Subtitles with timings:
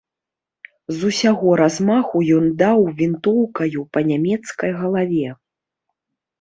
[0.95, 5.39] З усяго размаху ён даў вінтоўкаю па нямецкай галаве.